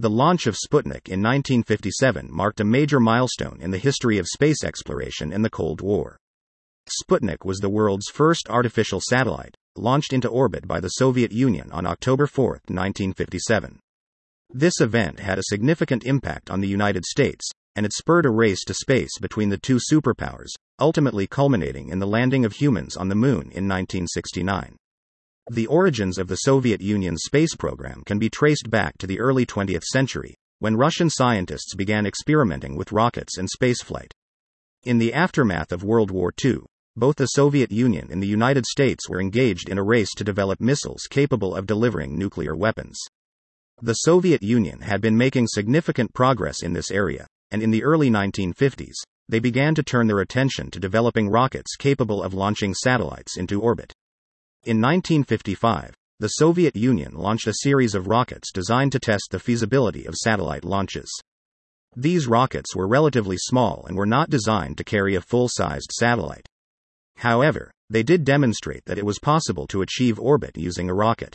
[0.00, 4.64] The launch of Sputnik in 1957 marked a major milestone in the history of space
[4.64, 6.16] exploration in the Cold War.
[6.88, 11.84] Sputnik was the world's first artificial satellite, launched into orbit by the Soviet Union on
[11.84, 13.78] October 4, 1957.
[14.48, 17.46] This event had a significant impact on the United States,
[17.76, 22.06] and it spurred a race to space between the two superpowers, ultimately culminating in the
[22.06, 24.78] landing of humans on the Moon in 1969.
[25.52, 29.44] The origins of the Soviet Union's space program can be traced back to the early
[29.44, 34.12] 20th century, when Russian scientists began experimenting with rockets and spaceflight.
[34.84, 36.58] In the aftermath of World War II,
[36.94, 40.60] both the Soviet Union and the United States were engaged in a race to develop
[40.60, 42.96] missiles capable of delivering nuclear weapons.
[43.82, 48.08] The Soviet Union had been making significant progress in this area, and in the early
[48.08, 48.94] 1950s,
[49.28, 53.92] they began to turn their attention to developing rockets capable of launching satellites into orbit.
[54.64, 60.04] In 1955, the Soviet Union launched a series of rockets designed to test the feasibility
[60.04, 61.10] of satellite launches.
[61.96, 66.46] These rockets were relatively small and were not designed to carry a full sized satellite.
[67.16, 71.34] However, they did demonstrate that it was possible to achieve orbit using a rocket.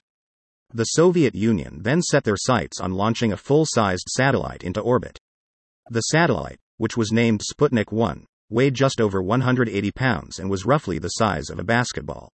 [0.71, 5.17] The Soviet Union then set their sights on launching a full sized satellite into orbit.
[5.89, 10.99] The satellite, which was named Sputnik 1, weighed just over 180 pounds and was roughly
[10.99, 12.29] the size of a basketball.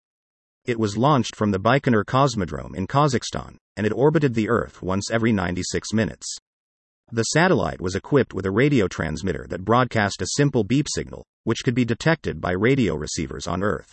[0.66, 5.10] It was launched from the Baikonur Cosmodrome in Kazakhstan, and it orbited the Earth once
[5.10, 6.38] every 96 minutes.
[7.12, 11.64] The satellite was equipped with a radio transmitter that broadcast a simple beep signal, which
[11.64, 13.92] could be detected by radio receivers on Earth.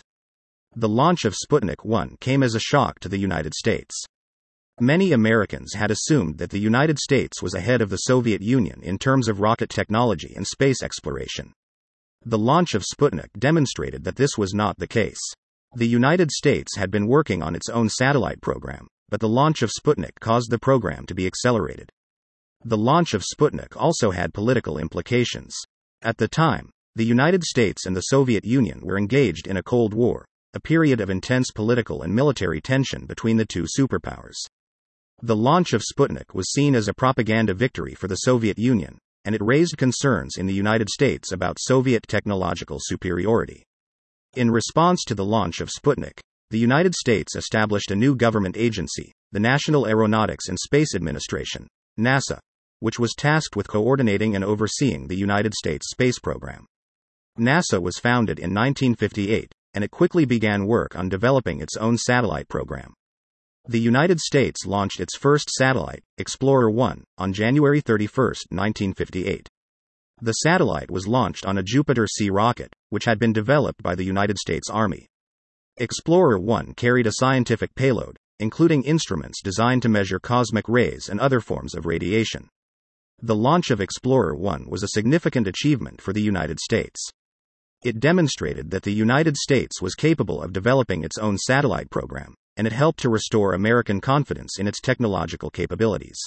[0.75, 4.05] The launch of Sputnik 1 came as a shock to the United States.
[4.79, 8.99] Many Americans had assumed that the United States was ahead of the Soviet Union in
[8.99, 11.51] terms of rocket technology and space exploration.
[12.23, 15.19] The launch of Sputnik demonstrated that this was not the case.
[15.75, 19.71] The United States had been working on its own satellite program, but the launch of
[19.71, 21.91] Sputnik caused the program to be accelerated.
[22.65, 25.55] The launch of Sputnik also had political implications.
[26.01, 29.93] At the time, the United States and the Soviet Union were engaged in a Cold
[29.93, 30.25] War,
[30.55, 34.47] a period of intense political and military tension between the two superpowers.
[35.21, 39.35] The launch of Sputnik was seen as a propaganda victory for the Soviet Union, and
[39.35, 43.63] it raised concerns in the United States about Soviet technological superiority.
[44.39, 49.11] In response to the launch of Sputnik, the United States established a new government agency,
[49.33, 51.67] the National Aeronautics and Space Administration,
[51.99, 52.39] NASA,
[52.79, 56.65] which was tasked with coordinating and overseeing the United States space program.
[57.37, 62.47] NASA was founded in 1958, and it quickly began work on developing its own satellite
[62.47, 62.93] program.
[63.67, 68.07] The United States launched its first satellite, Explorer 1, on January 31,
[68.51, 69.49] 1958.
[70.21, 74.03] The satellite was launched on a Jupiter C rocket, which had been developed by the
[74.03, 75.07] United States Army.
[75.77, 81.39] Explorer 1 carried a scientific payload, including instruments designed to measure cosmic rays and other
[81.39, 82.49] forms of radiation.
[83.21, 86.99] The launch of Explorer 1 was a significant achievement for the United States.
[87.81, 92.67] It demonstrated that the United States was capable of developing its own satellite program, and
[92.67, 96.19] it helped to restore American confidence in its technological capabilities.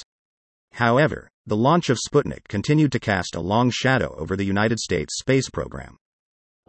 [0.72, 5.19] However, the launch of Sputnik continued to cast a long shadow over the United States
[5.19, 5.97] space program.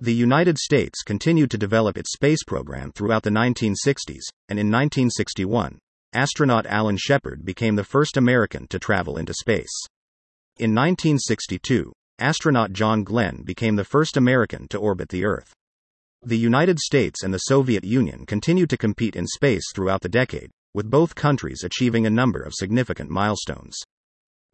[0.01, 5.77] The United States continued to develop its space program throughout the 1960s, and in 1961,
[6.13, 9.71] astronaut Alan Shepard became the first American to travel into space.
[10.57, 15.53] In 1962, astronaut John Glenn became the first American to orbit the Earth.
[16.23, 20.49] The United States and the Soviet Union continued to compete in space throughout the decade,
[20.73, 23.77] with both countries achieving a number of significant milestones.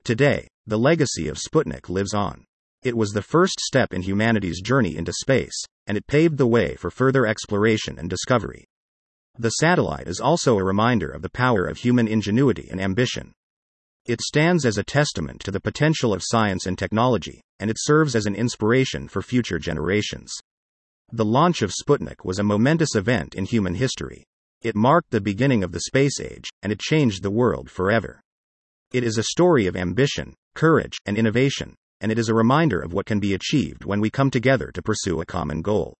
[0.03, 2.45] Today, the legacy of Sputnik lives on.
[2.83, 6.75] It was the first step in humanity's journey into space, and it paved the way
[6.75, 8.65] for further exploration and discovery.
[9.37, 13.33] The satellite is also a reminder of the power of human ingenuity and ambition.
[14.05, 18.15] It stands as a testament to the potential of science and technology, and it serves
[18.15, 20.31] as an inspiration for future generations.
[21.11, 24.23] The launch of Sputnik was a momentous event in human history.
[24.61, 28.21] It marked the beginning of the space age, and it changed the world forever.
[28.91, 32.91] It is a story of ambition, courage, and innovation, and it is a reminder of
[32.91, 35.93] what can be achieved when we come together to pursue a common goal.